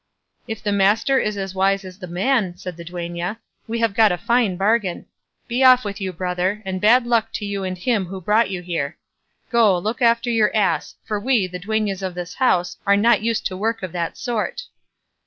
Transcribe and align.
"If 0.47 0.63
the 0.63 0.71
master 0.71 1.19
is 1.19 1.37
as 1.37 1.53
wise 1.53 1.85
as 1.85 1.99
the 1.99 2.07
man," 2.07 2.57
said 2.57 2.75
the 2.75 2.83
duenna, 2.83 3.39
"we 3.67 3.77
have 3.81 3.93
got 3.93 4.11
a 4.11 4.17
fine 4.17 4.57
bargain. 4.57 5.05
Be 5.47 5.63
off 5.63 5.85
with 5.85 6.01
you, 6.01 6.11
brother, 6.11 6.63
and 6.65 6.81
bad 6.81 7.05
luck 7.05 7.31
to 7.33 7.45
you 7.45 7.63
and 7.63 7.77
him 7.77 8.07
who 8.07 8.19
brought 8.19 8.49
you 8.49 8.63
here; 8.63 8.97
go, 9.51 9.77
look 9.77 10.01
after 10.01 10.31
your 10.31 10.49
ass, 10.55 10.95
for 11.05 11.19
we, 11.19 11.45
the 11.45 11.59
duennas 11.59 12.01
of 12.01 12.15
this 12.15 12.33
house, 12.33 12.77
are 12.87 12.97
not 12.97 13.21
used 13.21 13.45
to 13.45 13.55
work 13.55 13.83
of 13.83 13.91
that 13.91 14.17
sort." 14.17 14.63